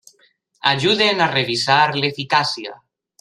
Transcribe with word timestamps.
Ajuden 0.69 1.21
a 1.21 1.27
revisar 1.33 1.83
l'eficàcia. 1.99 2.73